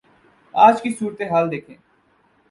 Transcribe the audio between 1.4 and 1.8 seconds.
دیکھیں۔